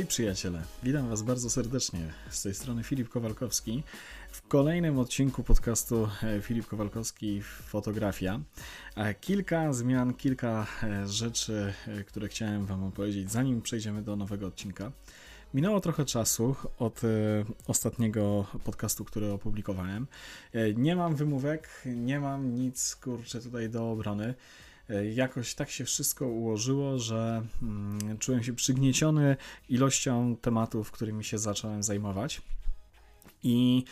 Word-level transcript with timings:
Hej 0.00 0.06
przyjaciele, 0.06 0.62
witam 0.82 1.08
Was 1.08 1.22
bardzo 1.22 1.50
serdecznie. 1.50 2.12
Z 2.30 2.42
tej 2.42 2.54
strony 2.54 2.84
Filip 2.84 3.08
Kowalkowski 3.08 3.82
w 4.30 4.48
kolejnym 4.48 4.98
odcinku 4.98 5.42
podcastu 5.42 6.08
e, 6.22 6.40
Filip 6.40 6.66
Kowalkowski 6.66 7.42
Fotografia. 7.42 8.40
E, 8.96 9.14
kilka 9.14 9.72
zmian, 9.72 10.14
kilka 10.14 10.66
e, 10.82 11.08
rzeczy, 11.08 11.72
które 12.06 12.28
chciałem 12.28 12.66
Wam 12.66 12.84
opowiedzieć, 12.84 13.30
zanim 13.30 13.62
przejdziemy 13.62 14.02
do 14.02 14.16
nowego 14.16 14.46
odcinka. 14.46 14.92
Minęło 15.54 15.80
trochę 15.80 16.04
czasu 16.04 16.56
od 16.78 17.00
ostatniego 17.66 18.46
podcastu, 18.64 19.04
który 19.04 19.32
opublikowałem. 19.32 20.06
Nie 20.76 20.96
mam 20.96 21.14
wymówek, 21.16 21.68
nie 21.86 22.20
mam 22.20 22.54
nic 22.54 22.96
kurczę 22.96 23.40
tutaj 23.40 23.70
do 23.70 23.90
obrony. 23.90 24.34
E, 24.90 25.06
jakoś 25.06 25.54
tak 25.54 25.70
się 25.70 25.84
wszystko 25.84 26.26
ułożyło, 26.26 26.98
że 26.98 27.42
mm, 27.62 28.18
czułem 28.18 28.42
się 28.42 28.52
przygnieciony 28.52 29.36
ilością 29.68 30.36
tematów, 30.36 30.90
którymi 30.90 31.24
się 31.24 31.38
zacząłem 31.38 31.82
zajmować. 31.82 32.42
I 33.42 33.84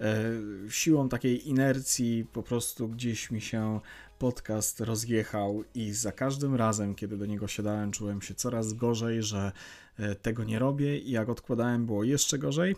e, 0.00 0.24
siłą 0.68 1.08
takiej 1.08 1.48
inercji 1.48 2.26
po 2.32 2.42
prostu 2.42 2.88
gdzieś 2.88 3.30
mi 3.30 3.40
się 3.40 3.80
podcast 4.18 4.80
rozjechał 4.80 5.64
i 5.74 5.92
za 5.92 6.12
każdym 6.12 6.54
razem, 6.54 6.94
kiedy 6.94 7.16
do 7.16 7.26
niego 7.26 7.48
siadałem, 7.48 7.90
czułem 7.90 8.22
się 8.22 8.34
coraz 8.34 8.72
gorzej, 8.72 9.22
że 9.22 9.52
e, 9.98 10.14
tego 10.14 10.44
nie 10.44 10.58
robię 10.58 10.98
i 10.98 11.10
jak 11.10 11.28
odkładałem 11.28 11.86
było 11.86 12.04
jeszcze 12.04 12.38
gorzej. 12.38 12.76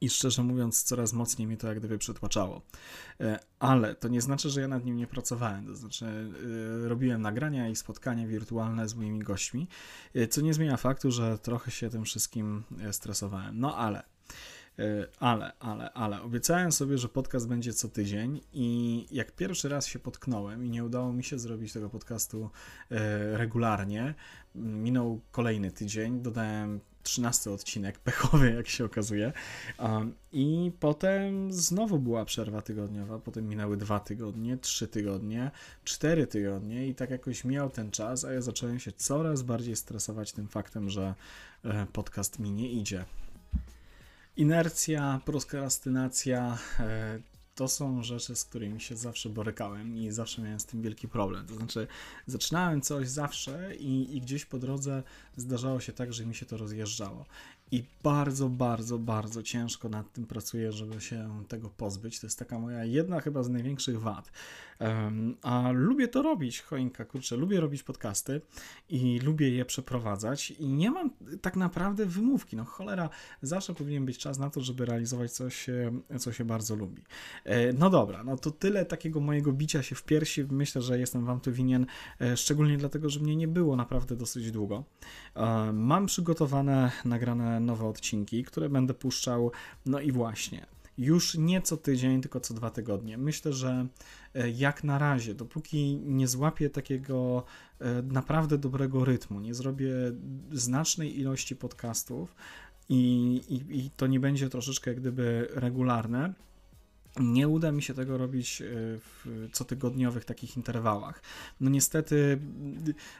I 0.00 0.10
szczerze 0.10 0.42
mówiąc, 0.42 0.82
coraz 0.82 1.12
mocniej 1.12 1.48
mi 1.48 1.56
to 1.56 1.68
jak 1.68 1.78
gdyby 1.78 1.98
przytłaczało. 1.98 2.62
E, 3.20 3.38
ale 3.58 3.94
to 3.94 4.08
nie 4.08 4.20
znaczy, 4.20 4.50
że 4.50 4.60
ja 4.60 4.68
nad 4.68 4.84
nim 4.84 4.96
nie 4.96 5.06
pracowałem. 5.06 5.66
To 5.66 5.76
znaczy, 5.76 6.04
yy, 6.80 6.88
robiłem 6.88 7.22
nagrania 7.22 7.68
i 7.68 7.76
spotkania 7.76 8.26
wirtualne 8.26 8.88
z 8.88 8.94
moimi 8.94 9.18
gośćmi, 9.18 9.68
yy, 10.14 10.28
co 10.28 10.40
nie 10.40 10.54
zmienia 10.54 10.76
faktu, 10.76 11.10
że 11.10 11.38
trochę 11.38 11.70
się 11.70 11.90
tym 11.90 12.04
wszystkim 12.04 12.62
stresowałem. 12.92 13.60
No 13.60 13.76
ale. 13.76 14.02
Ale, 15.20 15.52
ale, 15.58 15.92
ale 15.92 16.22
obiecałem 16.22 16.72
sobie, 16.72 16.98
że 16.98 17.08
podcast 17.08 17.48
będzie 17.48 17.72
co 17.72 17.88
tydzień 17.88 18.40
i 18.52 19.06
jak 19.10 19.32
pierwszy 19.32 19.68
raz 19.68 19.86
się 19.86 19.98
potknąłem 19.98 20.64
i 20.64 20.70
nie 20.70 20.84
udało 20.84 21.12
mi 21.12 21.24
się 21.24 21.38
zrobić 21.38 21.72
tego 21.72 21.90
podcastu 21.90 22.50
regularnie, 23.32 24.14
minął 24.54 25.20
kolejny 25.32 25.70
tydzień, 25.70 26.22
dodałem 26.22 26.80
13 27.04 27.50
odcinek, 27.50 27.98
pechowy 27.98 28.52
jak 28.52 28.68
się 28.68 28.84
okazuje. 28.84 29.32
Um, 29.78 30.14
I 30.32 30.72
potem 30.80 31.52
znowu 31.52 31.98
była 31.98 32.24
przerwa 32.24 32.62
tygodniowa, 32.62 33.18
potem 33.18 33.48
minęły 33.48 33.76
dwa 33.76 34.00
tygodnie, 34.00 34.56
trzy 34.58 34.88
tygodnie, 34.88 35.50
cztery 35.84 36.26
tygodnie 36.26 36.88
i 36.88 36.94
tak 36.94 37.10
jakoś 37.10 37.44
miał 37.44 37.70
ten 37.70 37.90
czas, 37.90 38.24
a 38.24 38.32
ja 38.32 38.40
zacząłem 38.40 38.78
się 38.78 38.92
coraz 38.92 39.42
bardziej 39.42 39.76
stresować 39.76 40.32
tym 40.32 40.48
faktem, 40.48 40.90
że 40.90 41.14
e, 41.64 41.86
podcast 41.92 42.38
mi 42.38 42.50
nie 42.50 42.72
idzie. 42.72 43.04
Inercja, 44.36 45.20
prokrastynacja, 45.24 46.58
e, 46.80 47.18
to 47.54 47.68
są 47.68 48.02
rzeczy, 48.02 48.36
z 48.36 48.44
którymi 48.44 48.80
się 48.80 48.96
zawsze 48.96 49.28
borykałem 49.28 49.96
i 49.96 50.10
zawsze 50.10 50.42
miałem 50.42 50.60
z 50.60 50.64
tym 50.66 50.82
wielki 50.82 51.08
problem. 51.08 51.46
To 51.46 51.54
znaczy, 51.54 51.86
zaczynałem 52.26 52.80
coś 52.80 53.08
zawsze 53.08 53.76
i, 53.76 54.16
i 54.16 54.20
gdzieś 54.20 54.44
po 54.44 54.58
drodze 54.58 55.02
zdarzało 55.36 55.80
się 55.80 55.92
tak, 55.92 56.12
że 56.12 56.26
mi 56.26 56.34
się 56.34 56.46
to 56.46 56.56
rozjeżdżało. 56.56 57.26
I 57.70 57.84
bardzo, 58.02 58.48
bardzo, 58.48 58.98
bardzo 58.98 59.42
ciężko 59.42 59.88
nad 59.88 60.12
tym 60.12 60.26
pracuję, 60.26 60.72
żeby 60.72 61.00
się 61.00 61.44
tego 61.48 61.70
pozbyć. 61.70 62.20
To 62.20 62.26
jest 62.26 62.38
taka 62.38 62.58
moja 62.58 62.84
jedna 62.84 63.20
chyba 63.20 63.42
z 63.42 63.48
największych 63.48 64.00
wad. 64.00 64.32
Um, 64.80 65.36
a 65.42 65.70
lubię 65.72 66.08
to 66.08 66.22
robić, 66.22 66.60
choinka, 66.60 67.04
kurczę, 67.04 67.36
lubię 67.36 67.60
robić 67.60 67.82
podcasty 67.82 68.40
i 68.88 69.18
lubię 69.18 69.50
je 69.50 69.64
przeprowadzać 69.64 70.50
i 70.50 70.68
nie 70.68 70.90
mam 70.90 71.10
tak 71.42 71.56
naprawdę 71.56 72.06
wymówki. 72.06 72.56
No 72.56 72.64
cholera, 72.64 73.08
zawsze 73.42 73.74
powinien 73.74 74.06
być 74.06 74.18
czas 74.18 74.38
na 74.38 74.50
to, 74.50 74.60
żeby 74.60 74.86
realizować 74.86 75.32
coś, 75.32 75.66
co 76.18 76.32
się 76.32 76.44
bardzo 76.44 76.76
lubi. 76.76 77.02
E, 77.44 77.72
no 77.72 77.90
dobra, 77.90 78.24
no 78.24 78.36
to 78.36 78.50
tyle 78.50 78.84
takiego 78.84 79.20
mojego 79.20 79.52
bicia 79.52 79.82
się 79.82 79.94
w 79.94 80.02
piersi. 80.02 80.44
Myślę, 80.50 80.82
że 80.82 80.98
jestem 80.98 81.24
wam 81.24 81.40
to 81.40 81.52
winien, 81.52 81.86
e, 82.20 82.36
szczególnie 82.36 82.76
dlatego, 82.76 83.08
że 83.08 83.20
mnie 83.20 83.36
nie 83.36 83.48
było 83.48 83.76
naprawdę 83.76 84.16
dosyć 84.16 84.50
długo. 84.50 84.84
E, 85.34 85.72
mam 85.72 86.06
przygotowane, 86.06 86.90
nagrane 87.04 87.53
nowe 87.60 87.86
odcinki, 87.86 88.44
które 88.44 88.68
będę 88.68 88.94
puszczał, 88.94 89.52
no 89.86 90.00
i 90.00 90.12
właśnie 90.12 90.66
już 90.98 91.34
nie 91.34 91.62
co 91.62 91.76
tydzień, 91.76 92.20
tylko 92.20 92.40
co 92.40 92.54
dwa 92.54 92.70
tygodnie. 92.70 93.18
Myślę, 93.18 93.52
że 93.52 93.86
e, 94.34 94.50
jak 94.50 94.84
na 94.84 94.98
razie, 94.98 95.34
dopóki 95.34 96.00
nie 96.04 96.28
złapię 96.28 96.70
takiego 96.70 97.44
e, 97.80 98.02
naprawdę 98.02 98.58
dobrego 98.58 99.04
rytmu, 99.04 99.40
nie 99.40 99.54
zrobię 99.54 99.94
znacznej 100.52 101.20
ilości 101.20 101.56
podcastów 101.56 102.34
i, 102.88 103.34
i, 103.48 103.78
i 103.78 103.90
to 103.90 104.06
nie 104.06 104.20
będzie 104.20 104.48
troszeczkę 104.48 104.90
jak 104.90 105.00
gdyby 105.00 105.48
regularne, 105.50 106.34
nie 107.20 107.48
uda 107.48 107.72
mi 107.72 107.82
się 107.82 107.94
tego 107.94 108.18
robić 108.18 108.62
e, 108.62 108.64
w 108.98 109.48
cotygodniowych 109.52 110.24
takich 110.24 110.56
interwałach. 110.56 111.22
No 111.60 111.70
niestety 111.70 112.38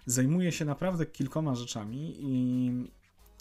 zajmuję 0.06 0.52
się 0.52 0.64
naprawdę 0.64 1.06
kilkoma 1.06 1.54
rzeczami 1.54 2.16
i 2.18 2.70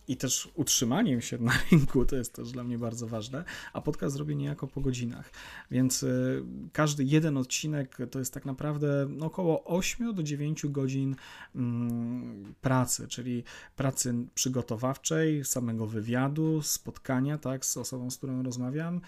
i 0.08 0.18
też 0.18 0.50
utrzymaniem 0.56 1.22
się 1.22 1.38
na 1.38 1.52
rynku, 1.72 2.06
to 2.06 2.16
jest 2.16 2.34
też 2.34 2.52
dla 2.52 2.64
mnie 2.64 2.78
bardzo 2.78 3.08
ważne, 3.08 3.44
a 3.74 3.82
podcast 3.82 4.16
zrobię 4.16 4.36
niejako 4.36 4.68
po 4.68 4.82
godzinach, 4.82 5.32
więc 5.72 6.04
y, 6.04 6.44
każdy 6.74 7.04
jeden 7.04 7.38
odcinek 7.38 7.98
to 8.12 8.20
jest 8.20 8.34
tak 8.34 8.46
naprawdę 8.46 9.06
no, 9.10 9.26
około 9.26 9.64
8 9.64 10.16
do 10.16 10.24
9 10.24 10.66
godzin 10.66 11.16
mm, 11.56 12.54
pracy, 12.62 13.08
czyli 13.08 13.44
pracy 13.76 14.16
przygotowawczej, 14.36 15.46
samego 15.46 15.88
wywiadu, 15.88 16.62
spotkania 16.62 17.38
tak, 17.38 17.66
z 17.66 17.78
osobą, 17.78 18.12
z 18.12 18.18
którą 18.18 18.44
rozmawiam, 18.44 19.02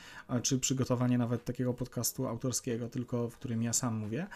czy 0.43 0.59
przygotowanie 0.59 1.17
nawet 1.17 1.45
takiego 1.45 1.73
podcastu 1.73 2.27
autorskiego, 2.27 2.89
tylko 2.89 3.29
w 3.29 3.37
którym 3.37 3.63
ja 3.63 3.73
sam 3.73 3.95
mówię 3.95 4.27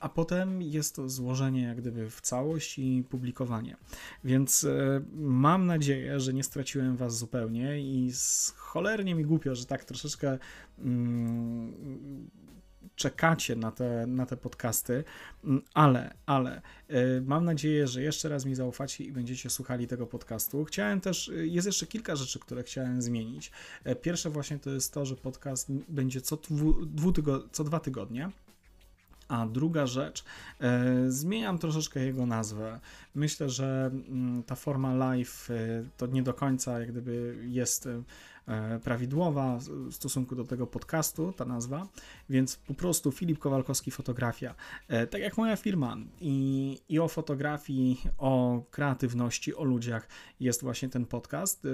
a 0.00 0.08
potem 0.08 0.62
jest 0.62 0.96
to 0.96 1.08
złożenie 1.08 1.62
jak 1.62 1.76
gdyby 1.76 2.10
w 2.10 2.20
całość 2.20 2.78
i 2.78 3.04
publikowanie. 3.10 3.76
Więc 4.24 4.64
e, 4.64 5.02
mam 5.14 5.66
nadzieję, 5.66 6.20
że 6.20 6.34
nie 6.34 6.42
straciłem 6.42 6.96
Was 6.96 7.18
zupełnie 7.18 7.80
i 7.80 8.12
cholernie 8.56 9.14
mi 9.14 9.24
głupio, 9.24 9.54
że 9.54 9.66
tak 9.66 9.84
troszeczkę 9.84 10.38
mm, 10.78 12.30
czekacie 12.96 13.56
na 13.56 13.72
te, 13.72 14.06
na 14.06 14.26
te 14.26 14.36
podcasty, 14.36 15.04
mm, 15.44 15.62
ale, 15.74 16.14
ale 16.26 16.62
e, 16.88 17.20
mam 17.20 17.44
nadzieję, 17.44 17.86
że 17.86 18.02
jeszcze 18.02 18.28
raz 18.28 18.44
mi 18.44 18.54
zaufacie 18.54 19.04
i 19.04 19.12
będziecie 19.12 19.50
słuchali 19.50 19.86
tego 19.86 20.06
podcastu. 20.06 20.64
Chciałem 20.64 21.00
też, 21.00 21.28
e, 21.28 21.46
jest 21.46 21.66
jeszcze 21.66 21.86
kilka 21.86 22.16
rzeczy, 22.16 22.38
które 22.38 22.62
chciałem 22.62 23.02
zmienić. 23.02 23.50
Pierwsze 24.02 24.30
właśnie 24.30 24.58
to 24.58 24.70
jest 24.70 24.92
to, 24.92 25.06
że 25.06 25.16
podcast 25.16 25.72
będzie 25.88 26.20
co, 26.20 26.36
dwu, 26.36 26.86
dwu 26.86 27.12
tygo, 27.12 27.48
co 27.52 27.64
dwa 27.64 27.80
tygodnie. 27.80 28.30
A 29.28 29.46
druga 29.46 29.86
rzecz, 29.86 30.24
e, 30.60 30.84
zmieniam 31.08 31.58
troszeczkę 31.58 32.00
jego 32.00 32.26
nazwę. 32.26 32.80
Myślę, 33.14 33.48
że 33.50 33.90
mm, 34.08 34.42
ta 34.42 34.54
forma 34.54 34.94
live 34.94 35.50
e, 35.50 35.54
to 35.96 36.06
nie 36.06 36.22
do 36.22 36.34
końca 36.34 36.80
jak 36.80 36.90
gdyby 36.90 37.44
jest 37.46 37.86
e, 37.86 38.02
prawidłowa 38.84 39.58
w 39.90 39.94
stosunku 39.94 40.36
do 40.36 40.44
tego 40.44 40.66
podcastu, 40.66 41.32
ta 41.32 41.44
nazwa, 41.44 41.88
więc 42.30 42.56
po 42.56 42.74
prostu 42.74 43.12
Filip 43.12 43.38
Kowalkowski 43.38 43.90
Fotografia. 43.90 44.54
E, 44.88 45.06
tak 45.06 45.20
jak 45.20 45.36
moja 45.36 45.56
firma 45.56 45.96
i, 46.20 46.78
i 46.88 46.98
o 46.98 47.08
fotografii, 47.08 48.02
o 48.18 48.62
kreatywności, 48.70 49.54
o 49.54 49.64
ludziach 49.64 50.08
jest 50.40 50.62
właśnie 50.62 50.88
ten 50.88 51.06
podcast. 51.06 51.64
E, 51.64 51.68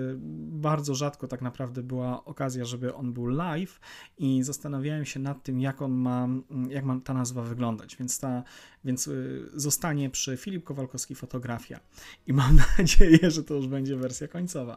bardzo 0.49 0.95
rzadko 0.95 1.29
tak 1.29 1.43
naprawdę 1.43 1.83
była 1.83 2.25
okazja, 2.25 2.65
żeby 2.65 2.95
on 2.95 3.13
był 3.13 3.27
live 3.27 3.81
i 4.19 4.43
zastanawiałem 4.43 5.05
się 5.05 5.21
nad 5.21 5.43
tym, 5.43 5.61
jak 5.61 5.83
on 5.83 5.93
ma, 5.93 6.29
jak 6.69 6.85
ma 6.85 7.01
ta 7.01 7.15
nazwa 7.15 7.43
wyglądać, 7.43 7.97
więc 7.97 8.19
ta, 8.19 8.43
więc 8.85 9.11
zostanie 9.55 10.11
przy 10.11 10.37
Filip 10.37 10.65
Kowalkowski 10.65 11.15
Fotografia 11.15 11.81
i 12.27 12.33
mam 12.33 12.57
nadzieję, 12.79 13.31
że 13.31 13.45
to 13.45 13.55
już 13.55 13.67
będzie 13.67 13.97
wersja 13.97 14.29
końcowa. 14.29 14.77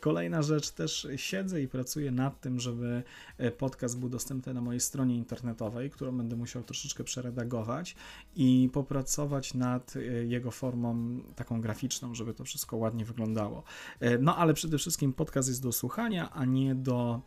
Kolejna 0.00 0.42
rzecz 0.42 0.70
też 0.70 1.06
siedzę 1.16 1.62
i 1.62 1.68
pracuję 1.68 2.10
nad 2.10 2.40
tym, 2.40 2.60
żeby 2.60 3.02
e, 3.38 3.50
podcast 3.50 3.98
był 3.98 4.08
dostępny 4.08 4.54
na 4.54 4.60
mojej 4.60 4.80
stronie 4.80 5.16
internetowej, 5.16 5.90
którą 5.90 6.16
będę 6.16 6.36
musiał 6.36 6.62
troszeczkę 6.62 7.04
przeredagować 7.04 7.96
i 8.36 8.70
popracować 8.72 9.54
nad 9.54 9.96
e, 9.96 10.00
jego 10.24 10.50
formą 10.50 11.20
taką 11.36 11.60
graficzną, 11.60 12.14
żeby 12.14 12.34
to 12.34 12.44
wszystko 12.44 12.76
ładnie 12.76 13.04
wyglądało. 13.04 13.62
E, 14.00 14.18
no 14.18 14.36
ale 14.36 14.54
przede 14.54 14.78
wszystkim 14.78 15.12
podcast 15.12 15.48
jest 15.48 15.62
do 15.62 15.72
słuchania, 15.72 16.32
a 16.32 16.44
nie 16.44 16.74
do 16.74 17.20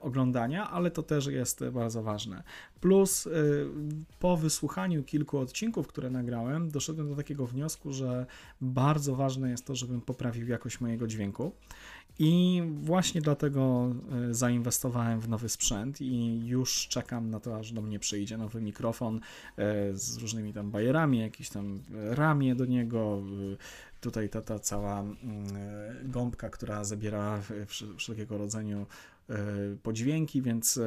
oglądania, 0.00 0.70
ale 0.70 0.90
to 0.90 1.02
też 1.02 1.26
jest 1.26 1.64
bardzo 1.68 2.02
ważne. 2.02 2.42
Plus 2.80 3.28
po 4.18 4.36
wysłuchaniu 4.36 5.04
kilku 5.04 5.38
odcinków, 5.38 5.86
które 5.86 6.10
nagrałem, 6.10 6.70
doszedłem 6.70 7.08
do 7.08 7.16
takiego 7.16 7.46
wniosku, 7.46 7.92
że 7.92 8.26
bardzo 8.60 9.16
ważne 9.16 9.50
jest 9.50 9.66
to, 9.66 9.76
żebym 9.76 10.00
poprawił 10.00 10.48
jakość 10.48 10.80
mojego 10.80 11.06
dźwięku 11.06 11.52
I 12.18 12.62
właśnie 12.82 13.15
dlatego 13.20 13.92
e, 14.30 14.34
zainwestowałem 14.34 15.20
w 15.20 15.28
nowy 15.28 15.48
sprzęt 15.48 16.00
i 16.00 16.46
już 16.46 16.88
czekam 16.88 17.30
na 17.30 17.40
to, 17.40 17.56
aż 17.56 17.72
do 17.72 17.82
mnie 17.82 17.98
przyjdzie 17.98 18.38
nowy 18.38 18.60
mikrofon 18.60 19.20
e, 19.56 19.96
z 19.96 20.16
różnymi 20.16 20.52
tam 20.52 20.70
bajerami, 20.70 21.18
jakieś 21.18 21.48
tam 21.48 21.80
ramię 22.10 22.54
do 22.54 22.64
niego, 22.64 23.22
tutaj 24.00 24.28
ta, 24.28 24.42
ta 24.42 24.58
cała 24.58 25.00
mm, 25.00 25.14
gąbka, 26.04 26.50
która 26.50 26.84
zabiera 26.84 27.42
wszelkiego 27.96 28.38
rodzaju 28.38 28.86
podźwięki, 29.82 30.42
więc 30.42 30.80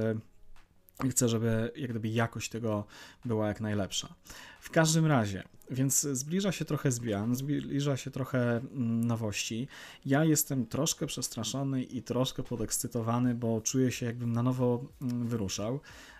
chcę, 1.07 1.29
żeby 1.29 1.71
jak 1.75 1.89
gdyby 1.89 2.09
jakość 2.09 2.49
tego 2.49 2.85
była 3.25 3.47
jak 3.47 3.61
najlepsza. 3.61 4.15
W 4.59 4.69
każdym 4.69 5.05
razie, 5.05 5.43
więc 5.71 6.01
zbliża 6.01 6.51
się 6.51 6.65
trochę 6.65 6.91
zmian, 6.91 7.35
zbliża 7.35 7.97
się 7.97 8.11
trochę 8.11 8.57
mm, 8.57 9.07
nowości. 9.07 9.67
Ja 10.05 10.25
jestem 10.25 10.65
troszkę 10.65 11.05
przestraszony 11.05 11.83
i 11.83 12.03
troszkę 12.03 12.43
podekscytowany, 12.43 13.35
bo 13.35 13.61
czuję 13.61 13.91
się 13.91 14.05
jakbym 14.05 14.33
na 14.33 14.43
nowo 14.43 14.85
mm, 15.01 15.27
wyruszał 15.27 15.79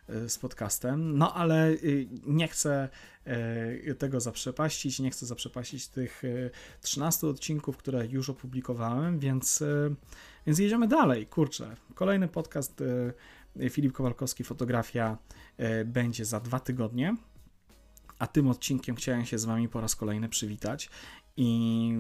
y, 0.10 0.30
z 0.30 0.38
podcastem, 0.38 1.18
no 1.18 1.34
ale 1.34 1.70
y, 1.72 2.08
nie 2.28 2.48
chcę 2.48 2.90
y, 3.88 3.96
tego 3.96 4.20
zaprzepaścić, 4.20 5.00
nie 5.00 5.12
chcę 5.12 5.26
zaprzepaścić 5.26 5.88
tych 5.88 6.24
13 6.82 7.28
odcinków, 7.28 7.78
które 7.78 8.08
już 8.08 8.30
opublikowałem, 8.30 9.20
więc, 9.20 9.64
więc 10.48 10.60
jedziemy 10.60 10.88
dalej, 10.88 11.28
kurczę. 11.28 11.76
Kolejny 11.96 12.28
podcast 12.28 12.84
Filip 13.70 13.94
Kowalkowski, 13.94 14.44
fotografia 14.44 15.18
będzie 15.86 16.26
za 16.26 16.40
dwa 16.40 16.60
tygodnie. 16.60 17.16
A 18.20 18.28
tym 18.28 18.48
odcinkiem 18.48 18.96
chciałem 18.96 19.26
się 19.26 19.38
z 19.38 19.46
Wami 19.46 19.70
po 19.70 19.82
raz 19.82 19.96
kolejny 19.96 20.30
przywitać 20.30 20.90
i 21.38 21.94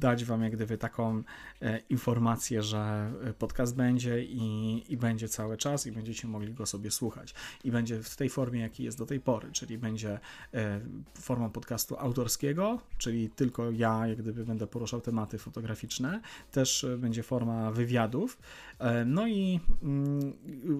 dać 0.00 0.24
Wam 0.24 0.42
jak 0.42 0.52
gdyby 0.52 0.78
taką 0.78 1.22
e, 1.62 1.78
informację, 1.78 2.62
że 2.62 3.12
podcast 3.38 3.76
będzie 3.76 4.24
i, 4.24 4.84
i 4.92 4.96
będzie 4.96 5.28
cały 5.28 5.56
czas 5.56 5.86
i 5.86 5.92
będziecie 5.92 6.28
mogli 6.28 6.54
go 6.54 6.66
sobie 6.66 6.90
słuchać. 6.90 7.34
I 7.64 7.70
będzie 7.70 8.02
w 8.02 8.16
tej 8.16 8.30
formie, 8.30 8.60
jaki 8.60 8.84
jest 8.84 8.98
do 8.98 9.06
tej 9.06 9.20
pory, 9.20 9.52
czyli 9.52 9.78
będzie 9.78 10.18
e, 10.54 10.80
formą 11.14 11.50
podcastu 11.50 11.96
autorskiego, 11.98 12.80
czyli 12.98 13.30
tylko 13.30 13.70
ja 13.70 14.06
jak 14.06 14.18
gdyby 14.18 14.44
będę 14.44 14.66
poruszał 14.66 15.00
tematy 15.00 15.38
fotograficzne. 15.38 16.20
Też 16.50 16.86
będzie 16.98 17.22
forma 17.22 17.70
wywiadów, 17.70 18.38
e, 18.78 19.04
no 19.04 19.28
i 19.28 19.60
mm, 19.82 20.32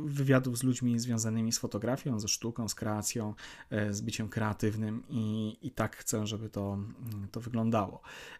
wywiadów 0.06 0.58
z 0.58 0.62
ludźmi 0.62 0.98
związanymi 0.98 1.52
z 1.52 1.58
fotografią, 1.58 2.20
ze 2.20 2.28
sztuką, 2.28 2.68
z 2.68 2.74
kreacją, 2.74 3.34
z 3.90 4.00
byciem 4.00 4.28
kreatywnym 4.28 5.02
i, 5.08 5.56
i 5.62 5.70
tak 5.70 5.96
chcę, 5.96 6.26
żeby 6.26 6.48
to, 6.48 6.74
mm, 6.74 7.28
to 7.32 7.40
wyglądało. 7.40 7.85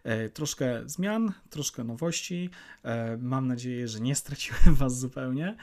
E, 0.03 0.29
troszkę 0.29 0.81
zmian, 0.85 1.31
troszkę 1.49 1.83
nowości. 1.83 2.49
E, 2.83 3.17
mam 3.17 3.47
nadzieję, 3.47 3.87
że 3.87 3.99
nie 3.99 4.15
straciłem 4.15 4.75
Was 4.81 4.99
zupełnie 4.99 5.55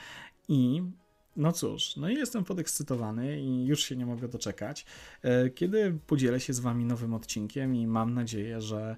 i 0.48 0.82
no 1.36 1.52
cóż, 1.52 1.96
no 1.96 2.08
i 2.08 2.14
jestem 2.14 2.44
podekscytowany 2.44 3.40
i 3.40 3.66
już 3.66 3.84
się 3.84 3.96
nie 3.96 4.06
mogę 4.06 4.28
doczekać, 4.28 4.86
e, 5.22 5.50
kiedy 5.50 5.98
podzielę 6.06 6.40
się 6.40 6.52
z 6.52 6.60
Wami 6.60 6.84
nowym 6.84 7.14
odcinkiem 7.14 7.74
i 7.74 7.86
mam 7.86 8.14
nadzieję, 8.14 8.60
że 8.60 8.96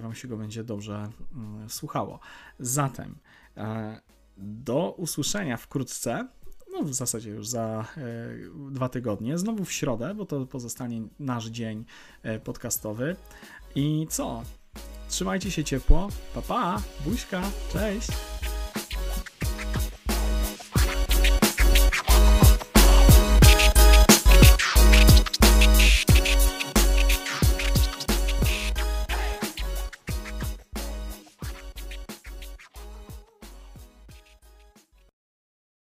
Wam 0.00 0.14
się 0.14 0.28
go 0.28 0.36
będzie 0.36 0.64
dobrze 0.64 1.08
mm, 1.34 1.70
słuchało. 1.70 2.20
Zatem 2.58 3.18
do 4.36 4.94
usłyszenia 4.96 5.56
wkrótce. 5.56 6.28
No, 6.80 6.86
w 6.86 6.94
zasadzie 6.94 7.30
już 7.30 7.48
za 7.48 7.84
dwa 8.70 8.88
tygodnie, 8.88 9.38
znowu 9.38 9.64
w 9.64 9.72
środę, 9.72 10.14
bo 10.14 10.26
to 10.26 10.46
pozostanie 10.46 11.02
nasz 11.18 11.46
dzień 11.46 11.84
podcastowy. 12.44 13.16
I 13.74 14.06
co? 14.10 14.42
Trzymajcie 15.08 15.50
się 15.50 15.64
ciepło. 15.64 16.08
Pa, 16.34 16.42
pa, 16.42 16.82
buźka, 17.04 17.42
cześć. 17.72 18.10